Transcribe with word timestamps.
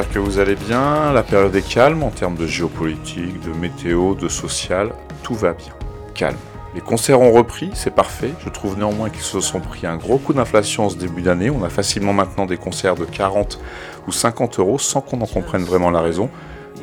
J'espère 0.00 0.14
que 0.14 0.30
vous 0.30 0.38
allez 0.38 0.54
bien. 0.54 1.12
La 1.12 1.22
période 1.22 1.54
est 1.54 1.68
calme 1.68 2.02
en 2.02 2.08
termes 2.08 2.34
de 2.34 2.46
géopolitique, 2.46 3.38
de 3.42 3.52
météo, 3.52 4.14
de 4.14 4.28
social. 4.28 4.94
Tout 5.22 5.34
va 5.34 5.52
bien. 5.52 5.74
Calme. 6.14 6.38
Les 6.74 6.80
concerts 6.80 7.20
ont 7.20 7.32
repris, 7.32 7.70
c'est 7.74 7.94
parfait. 7.94 8.30
Je 8.42 8.48
trouve 8.48 8.78
néanmoins 8.78 9.10
qu'ils 9.10 9.20
se 9.20 9.40
sont 9.40 9.60
pris 9.60 9.86
un 9.86 9.98
gros 9.98 10.16
coup 10.16 10.32
d'inflation 10.32 10.86
en 10.86 10.88
ce 10.88 10.96
début 10.96 11.20
d'année. 11.20 11.50
On 11.50 11.62
a 11.64 11.68
facilement 11.68 12.14
maintenant 12.14 12.46
des 12.46 12.56
concerts 12.56 12.94
de 12.94 13.04
40 13.04 13.60
ou 14.08 14.12
50 14.12 14.58
euros 14.58 14.78
sans 14.78 15.02
qu'on 15.02 15.20
en 15.20 15.26
comprenne 15.26 15.64
vraiment 15.64 15.90
la 15.90 16.00
raison. 16.00 16.30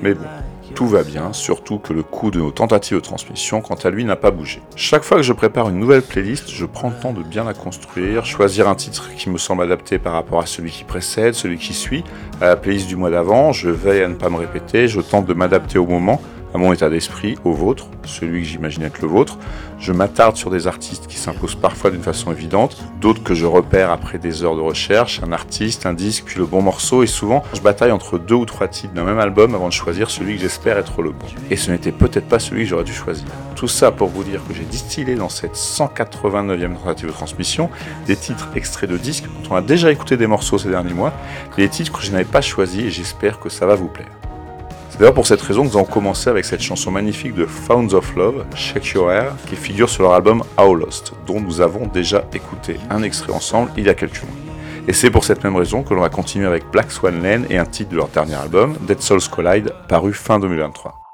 Mais 0.03 0.13
bon, 0.13 0.27
tout 0.77 0.85
va 0.85 1.01
bien, 1.01 1.33
surtout 1.33 1.79
que 1.79 1.91
le 1.91 2.03
coût 2.03 2.29
de 2.29 2.37
nos 2.37 2.51
tentatives 2.51 2.97
de 2.97 3.01
transmission, 3.01 3.61
quant 3.61 3.73
à 3.73 3.89
lui, 3.89 4.05
n'a 4.05 4.15
pas 4.15 4.29
bougé. 4.29 4.61
Chaque 4.75 5.01
fois 5.01 5.17
que 5.17 5.23
je 5.23 5.33
prépare 5.33 5.69
une 5.69 5.79
nouvelle 5.79 6.03
playlist, 6.03 6.51
je 6.51 6.67
prends 6.67 6.89
le 6.89 6.95
temps 6.95 7.13
de 7.13 7.23
bien 7.23 7.45
la 7.45 7.55
construire, 7.55 8.27
choisir 8.27 8.69
un 8.69 8.75
titre 8.75 9.09
qui 9.17 9.31
me 9.31 9.39
semble 9.39 9.63
adapté 9.63 9.97
par 9.97 10.13
rapport 10.13 10.39
à 10.39 10.45
celui 10.45 10.69
qui 10.69 10.83
précède, 10.83 11.33
celui 11.33 11.57
qui 11.57 11.73
suit, 11.73 12.03
à 12.41 12.45
la 12.45 12.55
playlist 12.57 12.87
du 12.87 12.95
mois 12.95 13.09
d'avant, 13.09 13.53
je 13.53 13.71
veille 13.71 14.03
à 14.03 14.07
ne 14.07 14.13
pas 14.13 14.29
me 14.29 14.37
répéter, 14.37 14.87
je 14.87 15.01
tente 15.01 15.25
de 15.25 15.33
m'adapter 15.33 15.79
au 15.79 15.87
moment, 15.87 16.21
à 16.53 16.57
mon 16.57 16.73
état 16.73 16.89
d'esprit, 16.89 17.35
au 17.43 17.51
vôtre, 17.51 17.87
celui 18.05 18.41
que 18.41 18.47
j'imagine 18.47 18.83
être 18.83 19.01
le 19.01 19.07
vôtre. 19.07 19.37
Je 19.79 19.91
m'attarde 19.91 20.35
sur 20.37 20.49
des 20.49 20.65
artistes 20.67 21.07
qui 21.07 21.17
s'imposent 21.17 21.55
parfois 21.55 21.91
d'une 21.91 22.01
façon 22.01 22.31
évidente, 22.31 22.77
d'autres 22.99 23.23
que 23.23 23.35
je 23.35 23.45
repère 23.45 23.91
après 23.91 24.17
des 24.17 24.43
heures 24.43 24.55
de 24.55 24.61
recherche, 24.61 25.21
un 25.23 25.31
artiste, 25.31 25.85
un 25.85 25.93
disque, 25.93 26.23
puis 26.25 26.39
le 26.39 26.45
bon 26.45 26.61
morceau, 26.61 27.03
et 27.03 27.07
souvent 27.07 27.43
je 27.53 27.61
bataille 27.61 27.91
entre 27.91 28.17
deux 28.17 28.35
ou 28.35 28.45
trois 28.45 28.67
titres 28.67 28.93
d'un 28.93 29.03
même 29.03 29.19
album 29.19 29.53
avant 29.53 29.67
de 29.67 29.73
choisir 29.73 30.09
celui 30.09 30.35
que 30.35 30.41
j'espère 30.41 30.77
être 30.77 31.01
le 31.01 31.11
bon. 31.11 31.25
Et 31.51 31.57
ce 31.57 31.69
n'était 31.69 31.91
peut-être 31.91 32.27
pas 32.27 32.39
celui 32.39 32.63
que 32.63 32.69
j'aurais 32.69 32.83
dû 32.83 32.93
choisir. 32.93 33.27
Tout 33.55 33.67
ça 33.67 33.91
pour 33.91 34.07
vous 34.07 34.23
dire 34.23 34.41
que 34.47 34.53
j'ai 34.53 34.63
distillé 34.63 35.15
dans 35.15 35.29
cette 35.29 35.55
189e 35.55 36.75
tentative 36.75 37.07
de 37.07 37.13
transmission 37.13 37.69
des 38.05 38.15
titres 38.15 38.49
extraits 38.55 38.89
de 38.89 38.97
disques 38.97 39.25
dont 39.25 39.53
on 39.53 39.55
a 39.55 39.61
déjà 39.61 39.91
écouté 39.91 40.17
des 40.17 40.27
morceaux 40.27 40.57
ces 40.57 40.69
derniers 40.69 40.93
mois, 40.93 41.13
des 41.55 41.69
titres 41.69 41.91
que 41.91 42.03
je 42.03 42.11
n'avais 42.11 42.25
pas 42.25 42.41
choisis 42.41 42.83
et 42.83 42.89
j'espère 42.89 43.39
que 43.39 43.49
ça 43.49 43.65
va 43.65 43.75
vous 43.75 43.89
plaire. 43.89 44.16
D'ailleurs 44.97 45.13
pour 45.13 45.27
cette 45.27 45.41
raison 45.41 45.61
que 45.61 45.67
nous 45.67 45.77
allons 45.77 45.85
commencer 45.85 46.27
avec 46.27 46.43
cette 46.43 46.61
chanson 46.61 46.89
magnifique 46.89 47.35
de 47.35 47.45
Founds 47.45 47.93
of 47.93 48.15
Love, 48.15 48.45
Shake 48.55 48.87
Your 48.93 49.11
Hair, 49.11 49.35
qui 49.47 49.55
figure 49.55 49.87
sur 49.87 50.01
leur 50.01 50.13
album 50.13 50.43
How 50.57 50.73
Lost, 50.73 51.13
dont 51.27 51.39
nous 51.39 51.61
avons 51.61 51.85
déjà 51.85 52.25
écouté 52.33 52.77
un 52.89 53.03
extrait 53.03 53.31
ensemble 53.31 53.69
il 53.77 53.85
y 53.85 53.89
a 53.89 53.93
quelques 53.93 54.23
mois. 54.23 54.33
Et 54.87 54.93
c'est 54.93 55.11
pour 55.11 55.23
cette 55.23 55.43
même 55.43 55.55
raison 55.55 55.83
que 55.83 55.93
l'on 55.93 56.01
va 56.01 56.09
continuer 56.09 56.47
avec 56.47 56.71
Black 56.71 56.91
Swan 56.91 57.21
Lane 57.21 57.45
et 57.51 57.59
un 57.59 57.65
titre 57.65 57.91
de 57.91 57.97
leur 57.97 58.07
dernier 58.07 58.35
album, 58.35 58.75
Dead 58.87 58.99
Souls 58.99 59.29
Collide, 59.29 59.71
paru 59.87 60.13
fin 60.13 60.39
2023. 60.39 61.06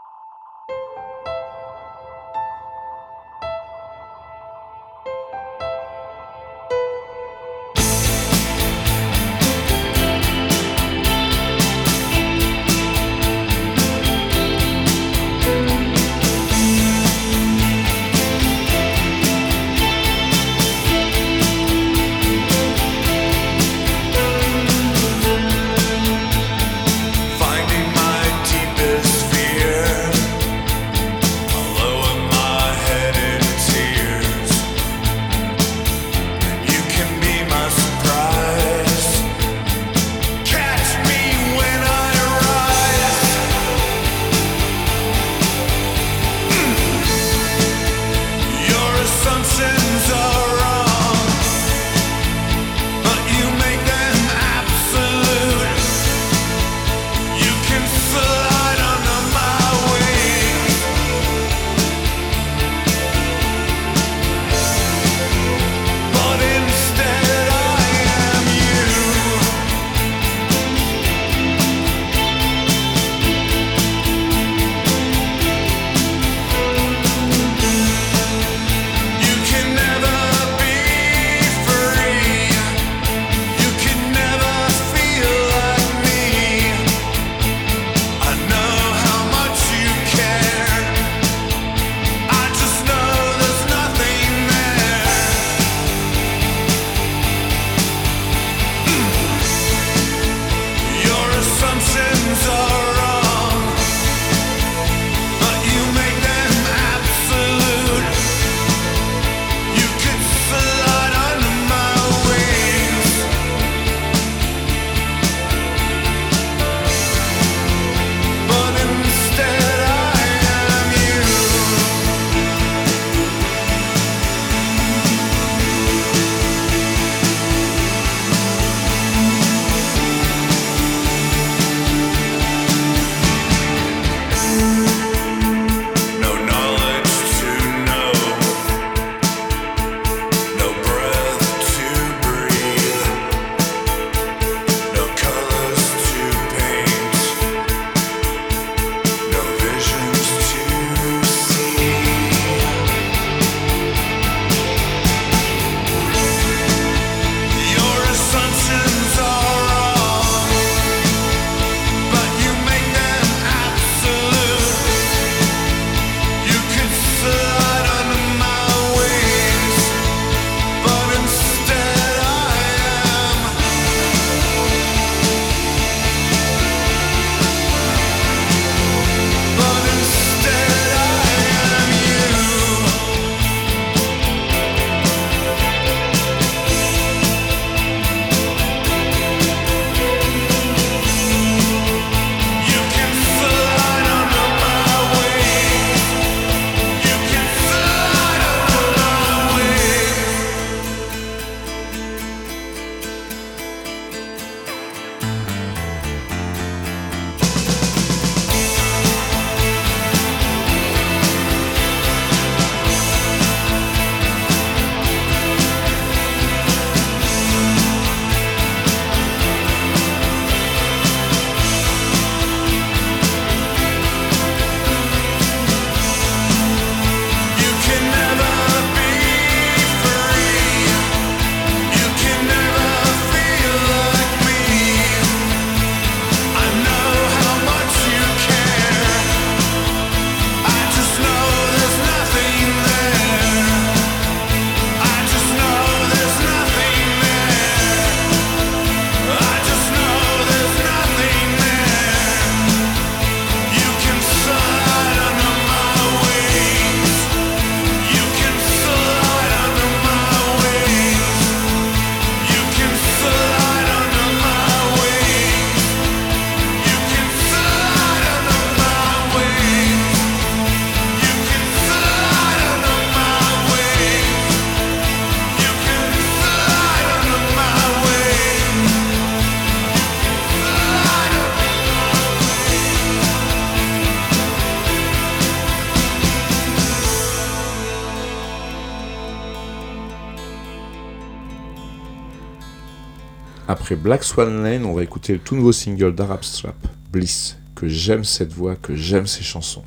Black 293.95 294.23
Swan 294.23 294.63
Lane, 294.63 294.85
on 294.85 294.93
va 294.93 295.03
écouter 295.03 295.33
le 295.33 295.39
tout 295.39 295.55
nouveau 295.55 295.71
single 295.71 296.15
d'Arab 296.15 296.43
Strap, 296.43 296.75
Bliss, 297.11 297.57
que 297.75 297.87
j'aime 297.87 298.23
cette 298.23 298.53
voix, 298.53 298.75
que 298.75 298.95
j'aime 298.95 299.27
ces 299.27 299.43
chansons. 299.43 299.83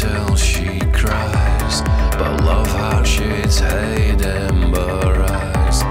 till 0.00 0.34
she 0.34 0.80
cries. 0.92 1.82
But 2.18 2.42
love 2.42 2.68
how 2.68 3.02
she's 3.02 3.58
hate 3.58 4.24
ember 4.24 5.26
eyes 5.28 5.82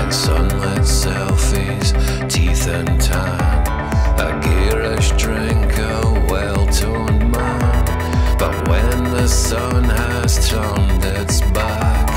and 0.00 0.12
sunlit 0.12 0.84
selfies, 0.84 1.88
teeth 2.30 2.66
and 2.68 3.00
time. 3.00 3.64
A 4.26 4.30
garish 4.44 5.12
drink, 5.12 5.78
a 5.78 6.26
well 6.30 6.66
toned 6.66 7.30
man. 7.32 7.84
But 8.38 8.54
when 8.68 9.04
the 9.16 9.28
sun 9.28 9.84
has 9.84 10.46
turned 10.50 11.04
its 11.18 11.40
back 11.52 12.10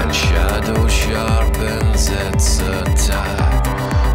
and 0.00 0.14
shadow 0.14 0.86
sharpens 0.86 2.10
its 2.10 2.60
attack, 2.60 3.66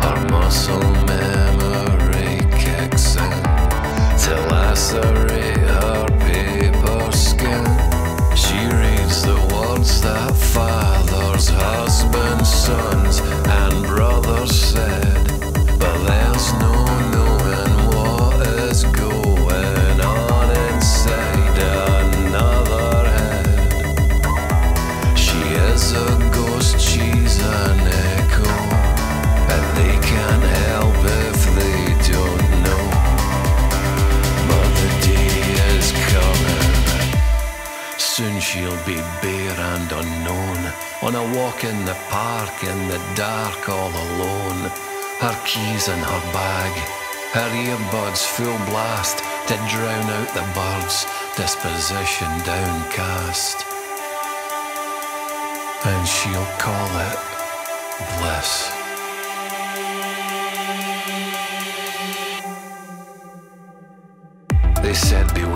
her 0.06 0.20
muscle 0.30 0.92
memory 1.13 2.38
kicks 2.62 3.15
in 3.15 3.44
till 4.22 4.54
I 4.54 4.74
surrender. 4.75 5.25
and 39.27 39.91
unknown. 39.91 40.74
On 41.01 41.15
a 41.15 41.38
walk 41.38 41.63
in 41.63 41.86
the 41.86 41.98
park 42.10 42.63
in 42.63 42.88
the 42.88 43.01
dark 43.15 43.70
all 43.70 43.89
alone. 43.89 44.72
Her 45.20 45.38
keys 45.46 45.88
in 45.88 46.00
her 46.00 46.24
bag, 46.34 46.74
her 47.34 47.50
earbuds 47.50 48.25
full 48.25 48.58
blast 48.70 49.20
to 49.48 49.55
drown 49.72 50.10
out 50.17 50.29
the 50.34 50.46
birds, 50.53 51.05
disposition 51.38 52.27
downcast. 52.46 53.65
And 55.86 56.08
she'll 56.08 56.51
call 56.58 56.89
it 57.10 57.20
bliss. 58.20 58.72
They 64.82 64.94
said 64.94 65.34
beware. 65.34 65.54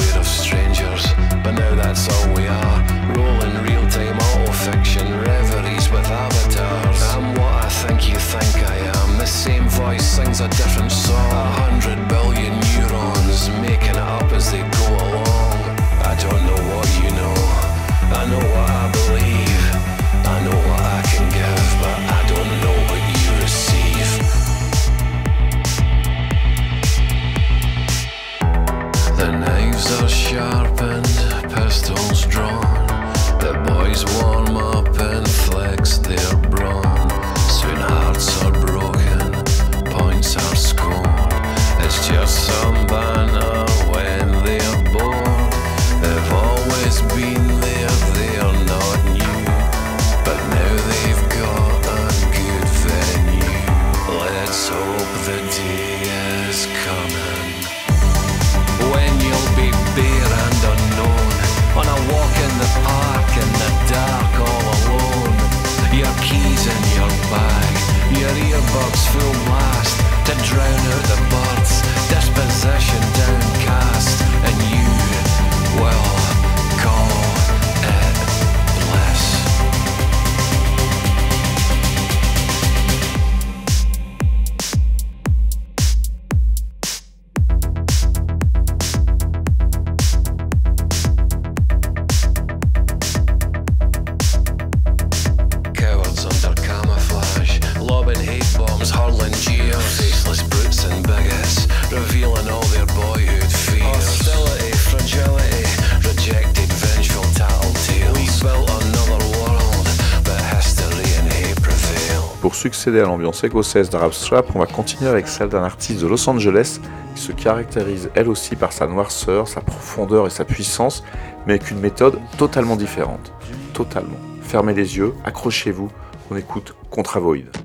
À 112.87 112.91
l'ambiance 112.91 113.43
écossaise 113.43 113.89
d'Arab 113.89 114.13
Strap, 114.13 114.55
on 114.55 114.59
va 114.59 114.65
continuer 114.65 115.09
avec 115.09 115.27
celle 115.27 115.49
d'un 115.49 115.63
artiste 115.63 116.01
de 116.01 116.07
Los 116.07 116.29
Angeles 116.29 116.79
qui 117.13 117.21
se 117.21 117.33
caractérise 117.33 118.09
elle 118.15 118.29
aussi 118.29 118.55
par 118.55 118.71
sa 118.71 118.87
noirceur, 118.87 119.49
sa 119.49 119.59
profondeur 119.59 120.27
et 120.27 120.29
sa 120.29 120.45
puissance, 120.45 121.03
mais 121.45 121.55
avec 121.55 121.71
une 121.71 121.81
méthode 121.81 122.17
totalement 122.37 122.77
différente. 122.77 123.33
Totalement. 123.73 124.17
Fermez 124.41 124.73
les 124.73 124.95
yeux, 124.95 125.13
accrochez-vous, 125.25 125.91
on 126.31 126.37
écoute 126.37 126.73
Contravoid. 126.89 127.58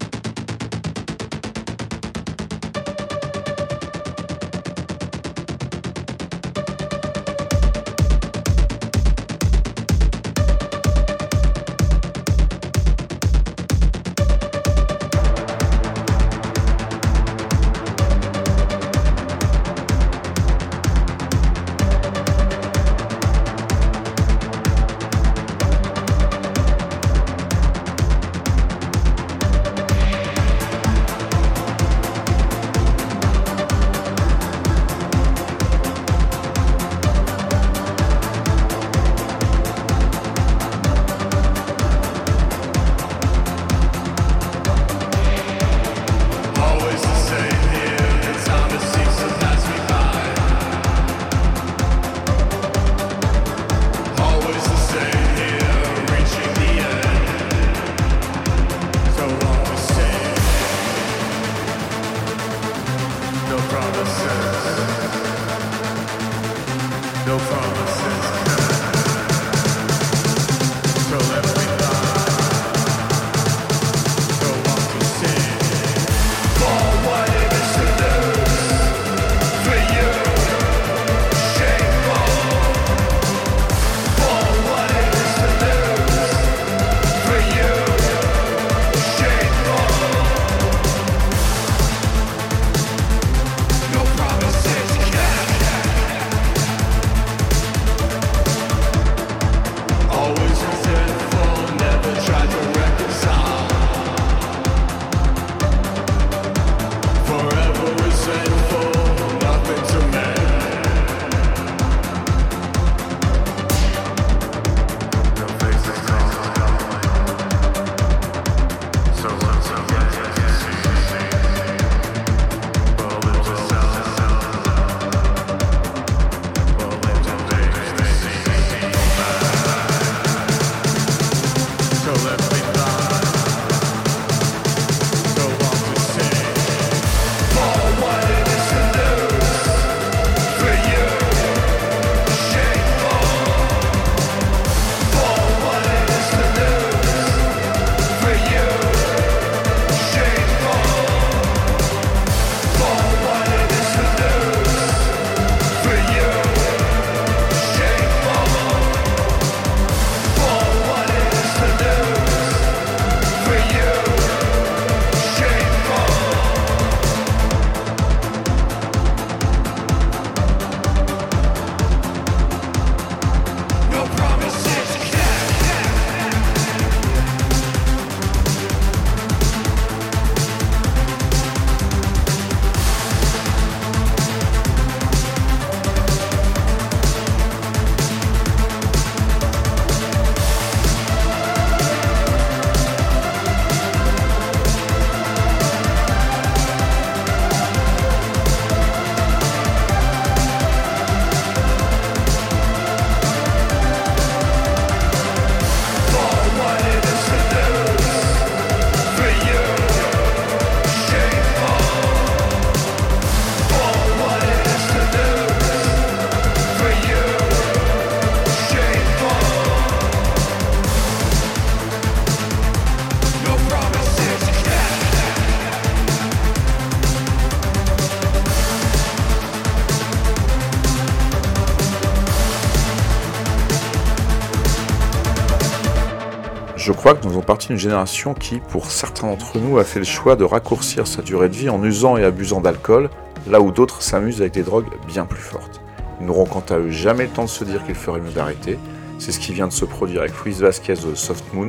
Je 236.85 236.93
crois 236.93 237.15
que 237.15 237.25
nous 237.25 237.31
faisons 237.31 237.41
partie 237.41 237.69
d'une 237.69 237.79
génération 237.79 238.35
qui, 238.35 238.59
pour 238.59 238.91
certains 238.91 239.27
d'entre 239.27 239.59
nous, 239.59 239.79
a 239.79 239.85
fait 239.85 240.01
le 240.01 240.05
choix 240.05 240.37
de 240.37 240.45
raccourcir 240.45 241.07
sa 241.07 241.23
durée 241.23 241.49
de 241.49 241.55
vie 241.55 241.71
en 241.71 241.83
usant 241.83 242.19
et 242.19 242.25
abusant 242.25 242.61
d'alcool, 242.61 243.09
là 243.47 243.63
où 243.63 243.71
d'autres 243.71 244.03
s'amusent 244.03 244.43
avec 244.43 244.53
des 244.53 244.63
drogues 244.63 244.91
bien 245.07 245.25
plus 245.25 245.41
fortes. 245.41 245.81
Ils 246.21 246.27
n'auront 246.27 246.45
quant 246.45 246.63
à 246.69 246.77
eux 246.77 246.91
jamais 246.91 247.25
le 247.25 247.31
temps 247.31 247.45
de 247.45 247.49
se 247.49 247.65
dire 247.65 247.83
qu'il 247.87 247.95
ferait 247.95 248.21
mieux 248.21 248.33
d'arrêter. 248.33 248.79
C'est 249.19 249.33
ce 249.33 249.41
qui 249.41 249.55
vient 249.55 249.67
de 249.67 249.73
se 249.73 249.87
produire 249.87 250.21
avec 250.21 250.39
Luis 250.45 250.53
Vasquez 250.53 250.93
de 250.93 251.15
Soft 251.15 251.55
Moon, 251.55 251.69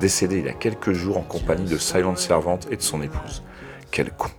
décédé 0.00 0.38
il 0.38 0.46
y 0.46 0.48
a 0.48 0.52
quelques 0.52 0.94
jours 0.94 1.16
en 1.16 1.22
compagnie 1.22 1.70
de 1.70 1.78
Silent 1.78 2.16
Servante 2.16 2.66
et 2.68 2.76
de 2.76 2.82
son 2.82 3.00
épouse. 3.02 3.44
Quel 3.92 4.10
con. 4.10 4.30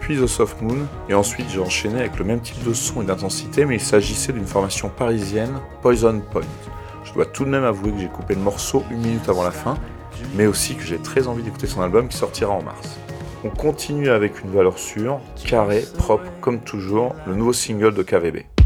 Puis 0.00 0.16
The 0.16 0.26
Soft 0.26 0.62
Moon, 0.62 0.86
et 1.08 1.14
ensuite 1.14 1.46
j'ai 1.50 1.60
enchaîné 1.60 2.00
avec 2.00 2.18
le 2.18 2.24
même 2.24 2.40
type 2.40 2.62
de 2.64 2.72
son 2.72 3.02
et 3.02 3.04
d'intensité, 3.04 3.64
mais 3.64 3.76
il 3.76 3.80
s'agissait 3.80 4.32
d'une 4.32 4.46
formation 4.46 4.88
parisienne, 4.88 5.60
Poison 5.82 6.20
Point. 6.30 6.42
Je 7.04 7.12
dois 7.12 7.26
tout 7.26 7.44
de 7.44 7.50
même 7.50 7.64
avouer 7.64 7.92
que 7.92 7.98
j'ai 7.98 8.08
coupé 8.08 8.34
le 8.34 8.40
morceau 8.40 8.82
une 8.90 8.98
minute 8.98 9.28
avant 9.28 9.42
la 9.42 9.50
fin, 9.50 9.76
mais 10.34 10.46
aussi 10.46 10.74
que 10.74 10.84
j'ai 10.84 10.98
très 10.98 11.28
envie 11.28 11.42
d'écouter 11.42 11.66
son 11.66 11.82
album 11.82 12.08
qui 12.08 12.16
sortira 12.16 12.52
en 12.52 12.62
mars. 12.62 12.98
On 13.44 13.50
continue 13.50 14.10
avec 14.10 14.42
une 14.42 14.50
valeur 14.50 14.78
sûre, 14.78 15.18
carré, 15.46 15.84
propre, 15.98 16.24
comme 16.40 16.60
toujours, 16.60 17.14
le 17.26 17.34
nouveau 17.34 17.52
single 17.52 17.94
de 17.94 18.02
KVB. 18.02 18.59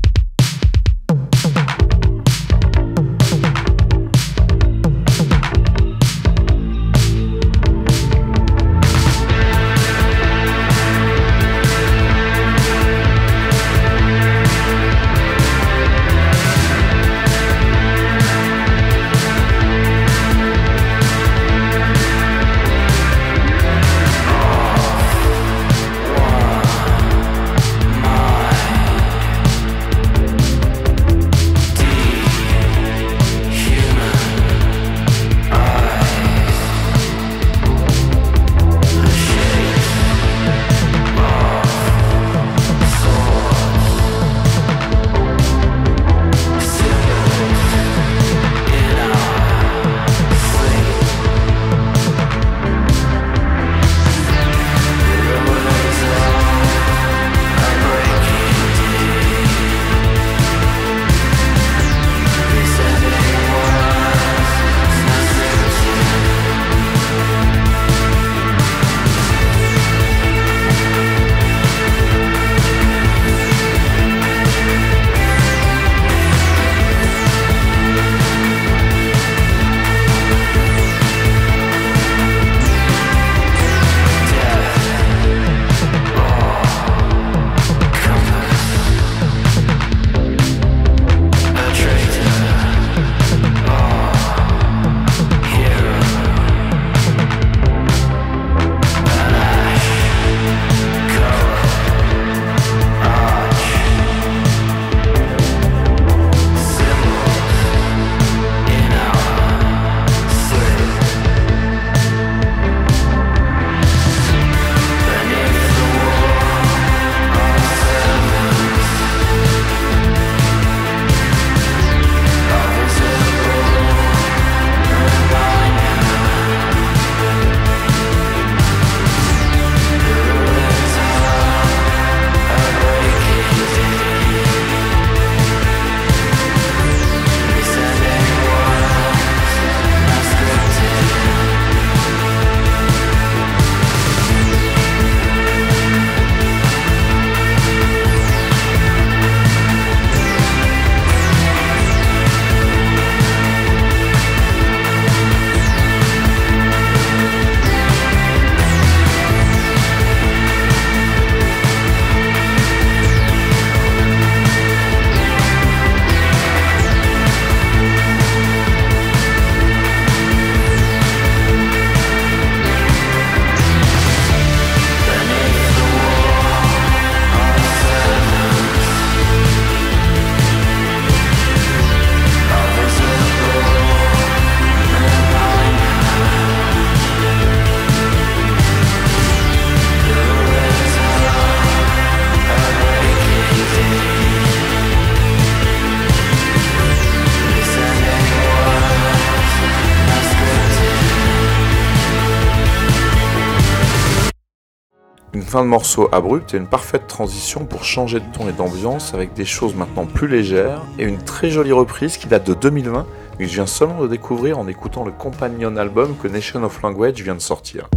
Fin 205.54 205.62
de 205.62 205.68
morceau 205.68 206.08
abrupte 206.10 206.52
et 206.52 206.56
une 206.56 206.66
parfaite 206.66 207.06
transition 207.06 207.64
pour 207.64 207.84
changer 207.84 208.18
de 208.18 208.24
ton 208.32 208.48
et 208.48 208.52
d'ambiance 208.52 209.14
avec 209.14 209.34
des 209.34 209.44
choses 209.44 209.76
maintenant 209.76 210.04
plus 210.04 210.26
légères 210.26 210.82
et 210.98 211.04
une 211.04 211.18
très 211.18 211.48
jolie 211.48 211.70
reprise 211.70 212.16
qui 212.16 212.26
date 212.26 212.44
de 212.44 212.54
2020 212.54 213.06
mais 213.38 213.44
que 213.44 213.50
je 213.52 213.54
viens 213.54 213.66
seulement 213.66 214.02
de 214.02 214.08
découvrir 214.08 214.58
en 214.58 214.66
écoutant 214.66 215.04
le 215.04 215.12
companion 215.12 215.76
album 215.76 216.16
que 216.20 216.26
Nation 216.26 216.64
of 216.64 216.82
Language 216.82 217.22
vient 217.22 217.36
de 217.36 217.40
sortir. 217.40 217.88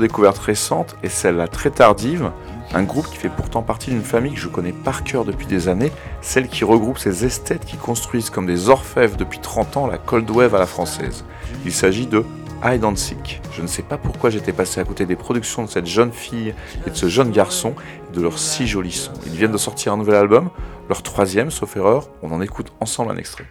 Découverte 0.00 0.38
récente, 0.38 0.96
et 1.02 1.08
celle-là 1.08 1.48
très 1.48 1.70
tardive, 1.70 2.30
un 2.72 2.82
groupe 2.82 3.06
qui 3.06 3.16
fait 3.16 3.28
pourtant 3.28 3.62
partie 3.62 3.90
d'une 3.90 4.02
famille 4.02 4.34
que 4.34 4.40
je 4.40 4.48
connais 4.48 4.72
par 4.72 5.04
cœur 5.04 5.24
depuis 5.24 5.46
des 5.46 5.68
années, 5.68 5.92
celle 6.20 6.48
qui 6.48 6.64
regroupe 6.64 6.98
ces 6.98 7.24
esthètes 7.24 7.64
qui 7.64 7.76
construisent 7.76 8.30
comme 8.30 8.46
des 8.46 8.68
orfèvres 8.68 9.16
depuis 9.16 9.40
30 9.40 9.76
ans 9.76 9.86
la 9.86 9.98
cold 9.98 10.30
wave 10.30 10.54
à 10.54 10.58
la 10.58 10.66
française. 10.66 11.24
Il 11.64 11.72
s'agit 11.72 12.06
de 12.06 12.24
Hide 12.62 12.84
and 12.84 12.96
Seek. 12.96 13.40
Je 13.52 13.62
ne 13.62 13.66
sais 13.66 13.82
pas 13.82 13.96
pourquoi 13.96 14.30
j'étais 14.30 14.52
passé 14.52 14.80
à 14.80 14.84
côté 14.84 15.06
des 15.06 15.16
productions 15.16 15.64
de 15.64 15.68
cette 15.68 15.86
jeune 15.86 16.12
fille 16.12 16.54
et 16.86 16.90
de 16.90 16.94
ce 16.94 17.08
jeune 17.08 17.30
garçon 17.30 17.74
et 18.10 18.16
de 18.16 18.20
leurs 18.20 18.38
si 18.38 18.66
jolis 18.66 18.92
sons. 18.92 19.12
Ils 19.26 19.32
viennent 19.32 19.52
de 19.52 19.58
sortir 19.58 19.92
un 19.92 19.96
nouvel 19.96 20.16
album, 20.16 20.50
leur 20.88 21.02
troisième 21.02 21.50
sauf 21.50 21.76
erreur, 21.76 22.08
on 22.22 22.30
en 22.32 22.40
écoute 22.40 22.72
ensemble 22.80 23.12
un 23.12 23.16
extrait. 23.16 23.44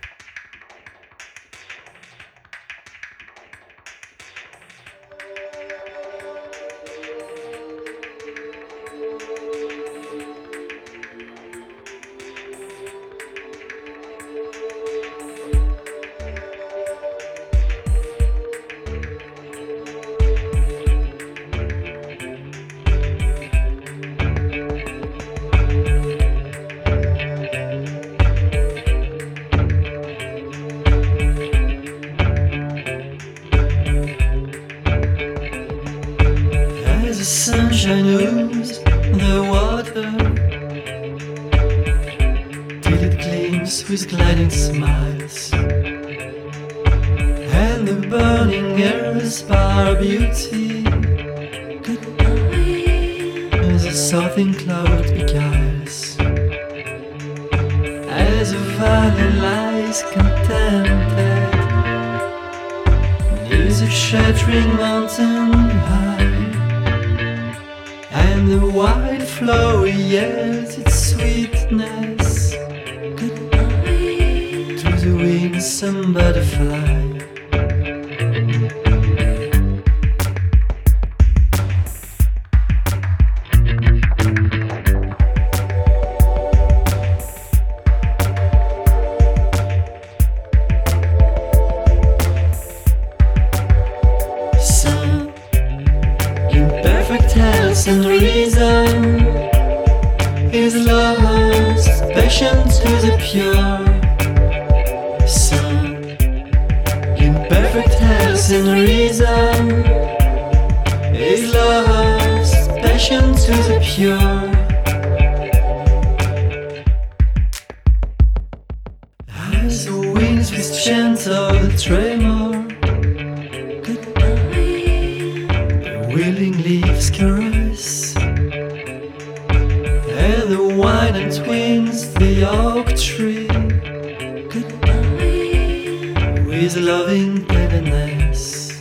heaviness 137.70 138.72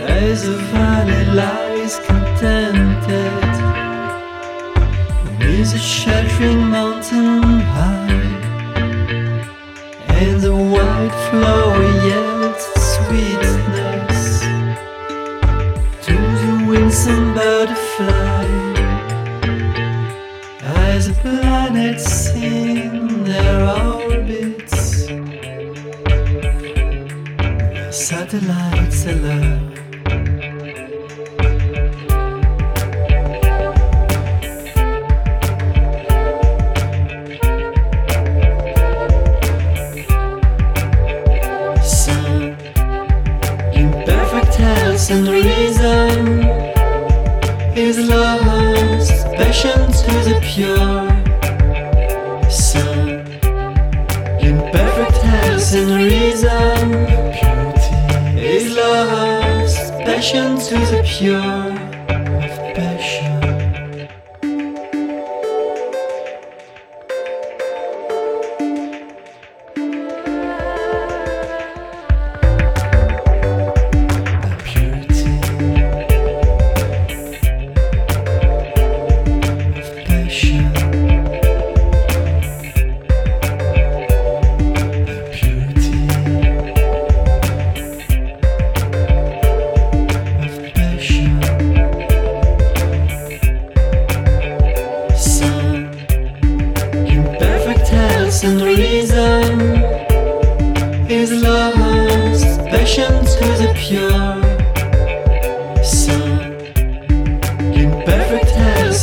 As 0.00 0.46
a 0.48 0.56
valley 0.72 1.24
lies 1.34 1.98
contented. 2.06 3.52
With 5.38 5.74
a 5.74 5.78
shattering 5.78 6.66
mountain 6.66 7.42
high. 7.74 8.30
And 10.20 10.40
the 10.40 10.54
white 10.54 11.16
flower 11.28 11.84
yields 12.04 12.64
sweetness. 12.92 14.40
To 16.06 16.14
the 16.42 16.54
winsome 16.68 17.34
bird 17.34 17.70
satellite 28.32 28.92
seller. 28.94 29.58
and 45.10 45.28
reason 45.28 46.42
is 47.76 47.98
love's 47.98 49.10
passion 49.36 49.92
to 49.92 50.12
the 50.24 50.40
pure. 50.42 51.01
pure 61.12 61.61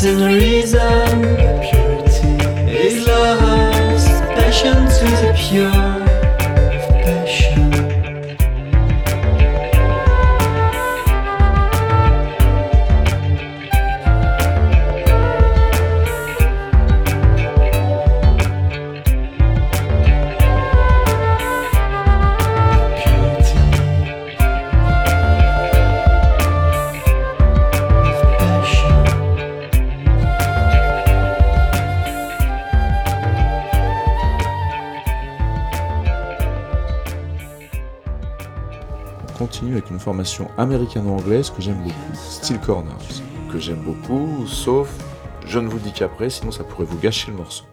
missing 0.01 0.23
reason. 0.23 1.48
Américano-anglaise 40.57 41.49
que 41.49 41.61
j'aime 41.61 41.81
beaucoup, 41.83 42.15
Steel 42.15 42.59
Corners, 42.59 43.21
que 43.51 43.59
j'aime 43.59 43.81
beaucoup, 43.83 44.45
sauf 44.47 44.89
je 45.45 45.59
ne 45.59 45.67
vous 45.67 45.79
dis 45.79 45.91
qu'après, 45.91 46.29
sinon 46.29 46.51
ça 46.51 46.63
pourrait 46.63 46.85
vous 46.85 46.99
gâcher 46.99 47.31
le 47.31 47.37
morceau. 47.37 47.65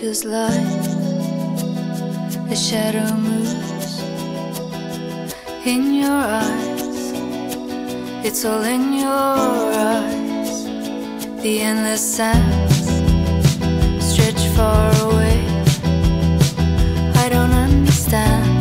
cause 0.00 0.24
life, 0.24 0.84
the 2.48 2.54
shadow 2.54 3.16
moves 3.16 4.00
in 5.66 5.94
your 5.94 6.10
eyes. 6.10 7.12
It's 8.24 8.44
all 8.44 8.62
in 8.62 8.92
your 8.92 9.08
eyes. 9.08 10.64
The 11.42 11.62
endless 11.62 12.16
sands 12.16 12.86
stretch 14.12 14.46
far 14.56 14.92
away. 15.10 15.40
I 17.16 17.28
don't 17.28 17.52
understand. 17.52 18.57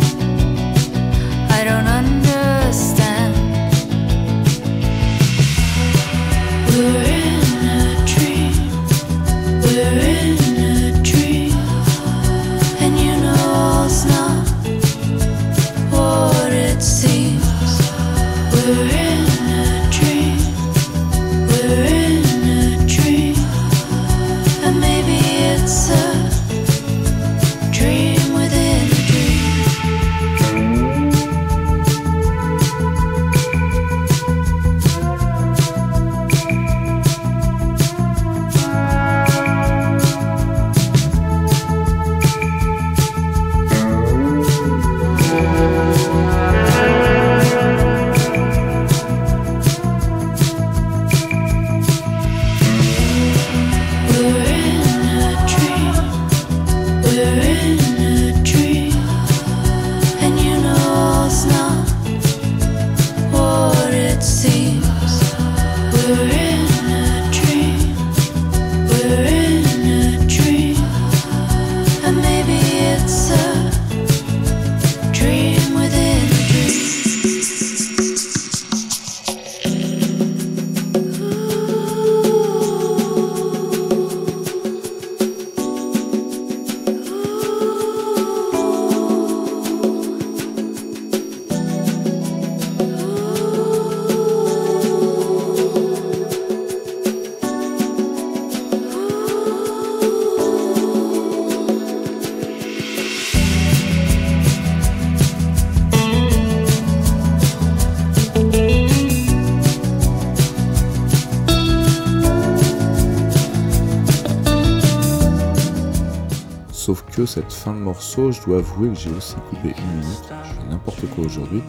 Cette 117.38 117.54
fin 117.54 117.74
de 117.74 117.78
morceau, 117.80 118.32
je 118.32 118.42
dois 118.42 118.58
avouer 118.58 118.90
que 118.90 118.96
j'ai 118.96 119.12
aussi 119.12 119.36
coupé 119.50 119.76
une 119.78 120.00
minute. 120.00 120.24
Je 120.44 120.54
fais 120.54 120.70
n'importe 120.72 121.08
quoi 121.14 121.26
aujourd'hui, 121.26 121.62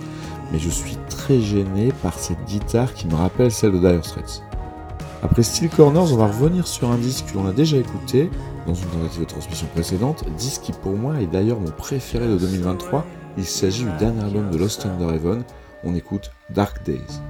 mais 0.50 0.58
je 0.58 0.70
suis 0.70 0.96
très 1.10 1.40
gêné 1.40 1.92
par 2.02 2.14
cette 2.18 2.42
guitare 2.46 2.94
qui 2.94 3.06
me 3.06 3.14
rappelle 3.14 3.52
celle 3.52 3.72
de 3.72 3.78
Dire 3.78 4.02
Straits. 4.02 4.42
Après 5.22 5.42
Steel 5.42 5.68
Corners, 5.68 6.10
on 6.10 6.16
va 6.16 6.26
revenir 6.28 6.66
sur 6.66 6.90
un 6.90 6.96
disque 6.96 7.26
que 7.26 7.36
l'on 7.36 7.46
a 7.46 7.52
déjà 7.52 7.76
écouté 7.76 8.30
dans 8.66 8.72
une 8.72 8.86
tentative 8.86 9.20
de 9.20 9.26
transmission 9.26 9.66
précédente, 9.74 10.24
disque 10.38 10.62
qui 10.62 10.72
pour 10.72 10.96
moi 10.96 11.20
est 11.20 11.26
d'ailleurs 11.26 11.60
mon 11.60 11.70
préféré 11.70 12.26
de 12.26 12.38
2023. 12.38 13.04
Il 13.36 13.44
s'agit 13.44 13.84
du 13.84 13.96
dernier 13.98 14.24
album 14.24 14.50
de 14.50 14.56
Lost 14.56 14.86
Under 14.86 15.14
Heaven. 15.14 15.42
On 15.84 15.94
écoute 15.94 16.30
Dark 16.48 16.82
Days. 16.84 17.20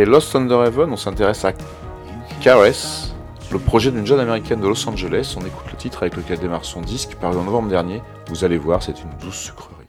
Après 0.00 0.10
Lost 0.10 0.34
Under 0.34 0.64
Heaven, 0.64 0.90
on 0.90 0.96
s'intéresse 0.96 1.44
à 1.44 1.52
Caress, 2.40 3.14
le 3.52 3.58
projet 3.58 3.90
d'une 3.90 4.06
jeune 4.06 4.18
américaine 4.18 4.58
de 4.58 4.66
Los 4.66 4.88
Angeles. 4.88 5.36
On 5.36 5.44
écoute 5.44 5.70
le 5.70 5.76
titre 5.76 6.04
avec 6.04 6.16
lequel 6.16 6.38
démarre 6.38 6.64
son 6.64 6.80
disque, 6.80 7.16
paru 7.16 7.36
en 7.36 7.44
novembre 7.44 7.68
dernier. 7.68 8.00
Vous 8.30 8.42
allez 8.42 8.56
voir, 8.56 8.82
c'est 8.82 8.98
une 9.02 9.10
douce 9.20 9.36
sucrerie. 9.36 9.79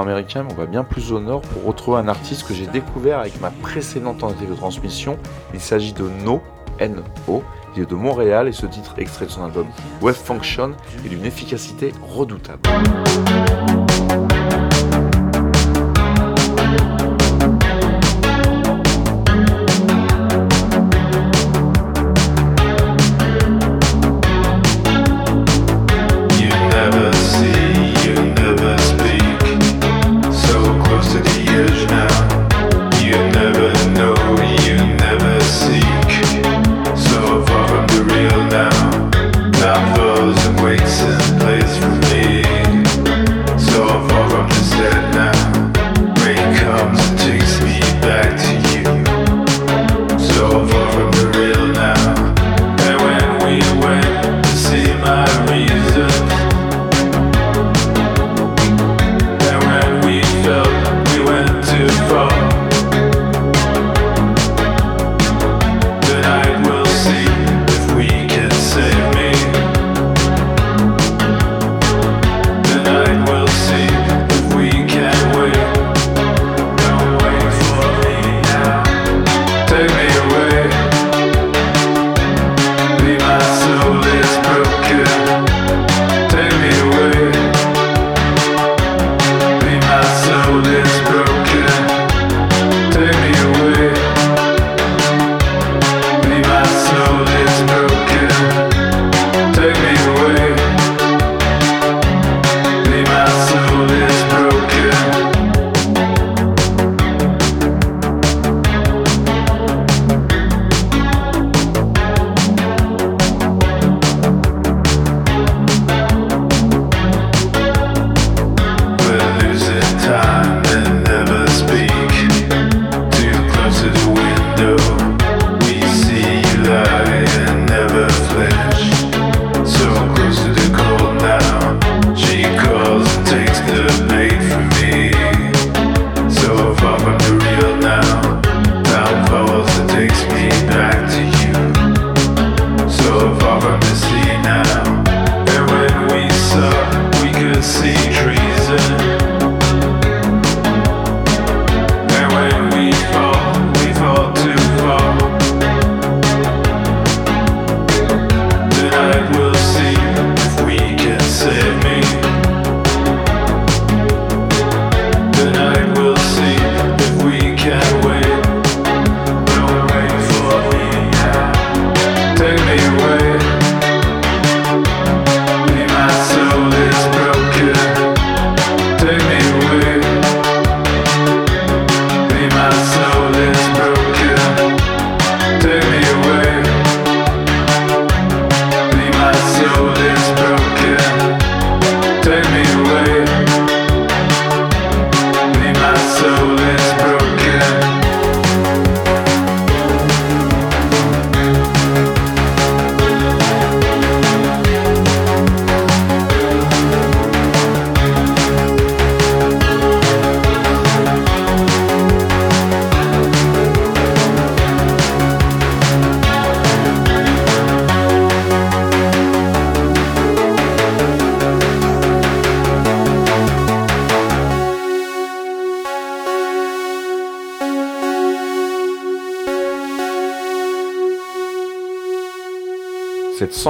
Américain, 0.00 0.44
mais 0.44 0.52
on 0.52 0.56
va 0.56 0.66
bien 0.66 0.84
plus 0.84 1.12
au 1.12 1.20
nord 1.20 1.40
pour 1.40 1.64
retrouver 1.64 1.98
un 1.98 2.08
artiste 2.08 2.46
que 2.46 2.54
j'ai 2.54 2.66
découvert 2.66 3.18
avec 3.18 3.40
ma 3.40 3.50
précédente 3.50 4.18
tentative 4.18 4.50
de 4.50 4.54
transmission. 4.54 5.18
Il 5.52 5.60
s'agit 5.60 5.92
de 5.92 6.08
No, 6.24 6.40
N-O. 6.78 7.42
Il 7.76 7.82
est 7.82 7.90
de 7.90 7.94
Montréal 7.96 8.46
et 8.46 8.52
ce 8.52 8.66
titre 8.66 8.94
extrait 8.98 9.26
de 9.26 9.30
son 9.30 9.44
album 9.44 9.66
Web 10.00 10.14
Function 10.14 10.72
est 11.04 11.08
d'une 11.08 11.24
efficacité 11.24 11.92
redoutable. 12.02 12.60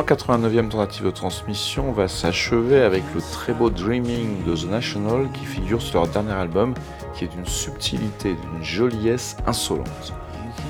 189e 0.06 0.68
tentative 0.68 1.06
de 1.06 1.10
transmission 1.10 1.90
va 1.92 2.08
s'achever 2.08 2.82
avec 2.82 3.02
le 3.14 3.22
très 3.22 3.54
beau 3.54 3.70
Dreaming 3.70 4.44
de 4.44 4.54
The 4.54 4.66
National 4.66 5.30
qui 5.32 5.46
figure 5.46 5.80
sur 5.80 6.00
leur 6.00 6.08
dernier 6.08 6.32
album, 6.32 6.74
qui 7.14 7.24
est 7.24 7.28
d'une 7.28 7.46
subtilité, 7.46 8.34
d'une 8.34 8.62
joliesse 8.62 9.38
insolente. 9.46 10.12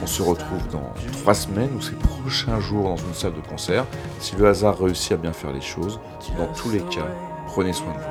On 0.03 0.07
se 0.07 0.23
retrouve 0.23 0.69
dans 0.71 0.93
trois 1.13 1.35
semaines 1.35 1.71
ou 1.77 1.83
ces 1.83 1.97
prochains 1.97 2.61
jours 2.61 2.85
dans 2.85 2.97
une 2.97 3.15
salle 3.15 3.35
de 3.35 3.41
concert, 3.41 3.87
si 4.21 4.37
le 4.37 4.47
hasard 4.47 4.79
réussit 4.79 5.11
à 5.13 5.17
bien 5.17 5.33
faire 5.33 5.53
les 5.53 5.61
choses. 5.61 5.99
Dans 6.39 6.53
tous 6.53 6.71
les 6.71 6.83
cas, 6.83 7.09
prenez 7.47 7.73
soin 7.73 7.93
de 7.93 7.99
vous. 7.99 8.05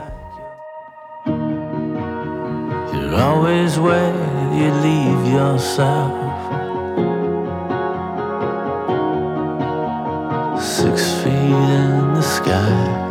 In 11.54 12.14
the 12.14 12.22
sky. 12.22 13.04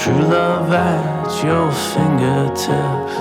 True 0.00 0.22
love 0.22 0.72
at 0.72 1.44
your 1.44 1.70
fingertips. 1.92 3.16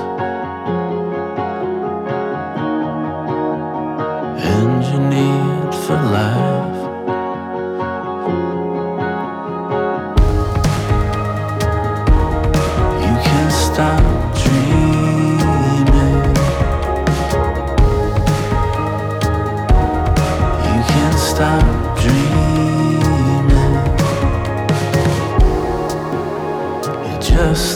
Engineered 4.45 5.75
for 5.75 5.95
life. 5.95 6.56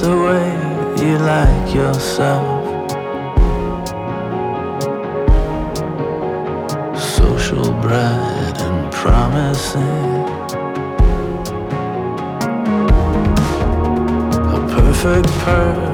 The 0.02 0.18
way 0.18 0.48
you 1.06 1.16
like 1.20 1.76
yourself. 1.76 2.66
Social, 7.00 7.72
bright, 7.82 8.58
and 8.58 8.92
promising. 8.92 9.82
A 14.56 14.60
perfect 14.74 15.28
personality. 15.46 15.91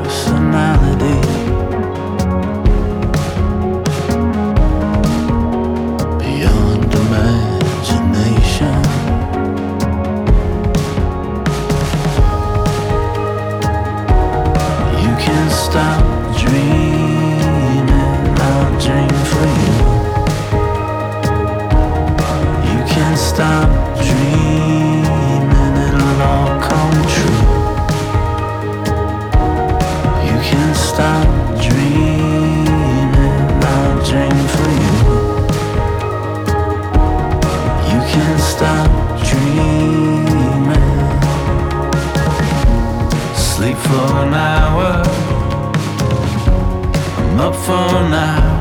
now. 48.10 48.58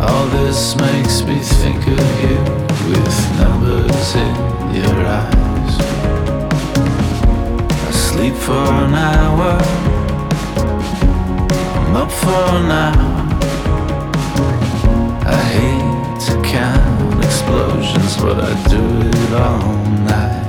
All 0.00 0.26
this 0.26 0.76
makes 0.76 1.22
me 1.22 1.38
think 1.38 1.86
of 1.86 2.22
you 2.22 2.38
with 2.88 3.16
numbers 3.38 4.14
in 4.14 4.34
your 4.74 4.96
eyes. 5.06 5.74
I 7.88 7.90
sleep 7.92 8.34
for 8.34 8.66
an 8.84 8.94
hour, 8.94 9.52
I'm 11.76 11.96
up 11.96 12.10
for 12.10 12.44
an 12.60 12.70
hour. 12.84 13.20
I 15.26 15.40
hate 15.56 16.20
to 16.26 16.34
count 16.42 17.24
explosions, 17.24 18.16
but 18.16 18.36
I 18.40 18.52
do 18.68 18.82
it 19.08 19.32
all 19.34 19.74
night. 20.04 20.39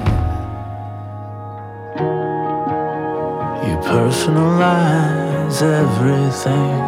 personalize 3.91 5.61
everything. 5.61 6.81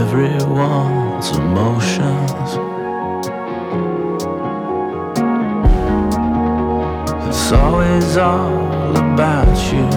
Everyone's 0.00 1.28
emotions. 1.36 2.48
It's 7.28 7.52
always 7.52 8.16
all 8.16 8.96
about 8.96 9.58
you. 9.72 9.88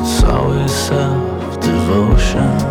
It's 0.00 0.24
always 0.24 0.72
self 0.72 1.60
devotion. 1.60 2.67